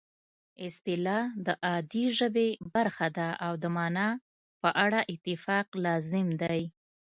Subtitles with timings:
[0.67, 4.09] اصطلاح د عادي ژبې برخه ده او د مانا
[4.61, 6.61] په اړه اتفاق لازم دی